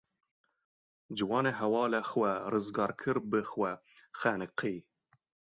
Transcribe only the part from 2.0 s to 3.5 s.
xwe rizgar kir bi